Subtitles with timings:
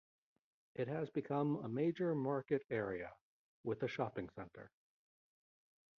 [0.73, 3.13] It has become a major market area
[3.63, 4.71] with a shopping center.